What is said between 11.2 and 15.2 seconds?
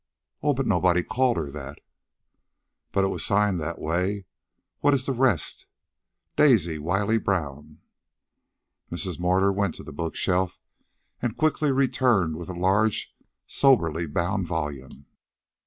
and quickly returned with a large, soberly bound volume.